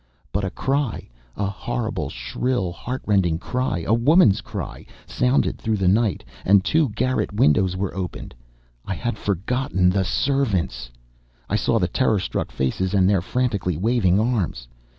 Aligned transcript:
But 0.31 0.43
a 0.43 0.49
cry, 0.49 1.07
a 1.37 1.45
horrible, 1.45 2.09
shrill, 2.09 2.71
heartrending 2.71 3.37
cry, 3.37 3.83
a 3.85 3.93
woman's 3.93 4.41
cry, 4.41 4.83
sounded 5.05 5.59
through 5.59 5.77
the 5.77 5.87
night, 5.87 6.23
and 6.43 6.65
two 6.65 6.89
garret 6.89 7.31
windows 7.31 7.77
were 7.77 7.93
opened! 7.95 8.33
I 8.83 8.95
had 8.95 9.15
forgotten 9.19 9.91
the 9.91 10.03
servants! 10.03 10.89
I 11.49 11.55
saw 11.55 11.77
the 11.77 11.87
terrorstruck 11.87 12.51
faces, 12.51 12.95
and 12.95 13.07
their 13.07 13.21
frantically 13.21 13.77
waving 13.77 14.19
arms!... 14.19 14.67